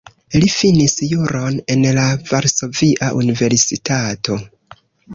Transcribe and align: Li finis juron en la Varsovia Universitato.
Li 0.35 0.47
finis 0.53 0.95
juron 1.09 1.59
en 1.75 1.87
la 1.99 2.07
Varsovia 2.33 3.13
Universitato. 3.23 4.43